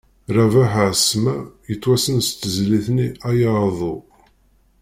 [0.35, 1.35] Rabeḥ Ԑesma
[1.69, 3.95] yettwassen s tezlit-nni “Aya aḍu”.